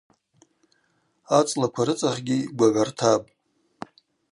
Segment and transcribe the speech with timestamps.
[1.37, 3.29] Ацӏлаква рыцӏахьгьи гвагӏвартапӏ.